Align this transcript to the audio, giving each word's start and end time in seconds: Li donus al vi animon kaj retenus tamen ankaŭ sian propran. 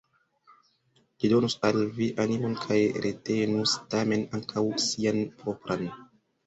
Li 1.23 1.29
donus 1.33 1.55
al 1.69 1.77
vi 1.99 2.09
animon 2.25 2.57
kaj 2.63 2.81
retenus 3.07 3.77
tamen 3.95 4.29
ankaŭ 4.41 4.69
sian 4.89 5.25
propran. 5.45 5.89